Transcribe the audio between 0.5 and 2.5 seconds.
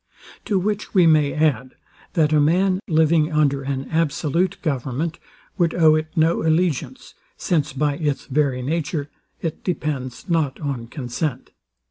which we may add, that a